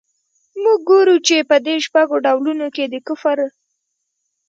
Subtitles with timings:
[0.61, 3.37] موږ ګورو چي په دې شپږو ډولونو کي د کفر.